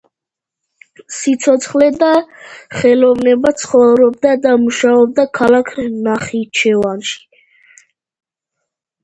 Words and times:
სიცოცხლე 1.17 1.89
და 2.03 2.09
ხელოვნება 2.77 3.51
ცხოვრობდა 3.65 4.33
და 4.47 4.55
მუშაობდა 4.63 5.27
ქალაქ 5.41 5.71
ნახიჩევანში. 6.09 7.23